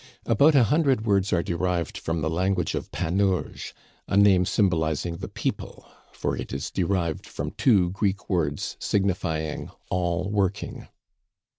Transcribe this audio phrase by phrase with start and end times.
[0.25, 3.71] About a hundred words are derived from the language of Panurge,
[4.07, 10.27] a name symbolizing the people, for it is derived from two Greek words signifying All
[10.31, 10.87] working.